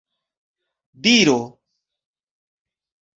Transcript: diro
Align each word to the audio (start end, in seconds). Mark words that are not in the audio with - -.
diro 1.03 1.37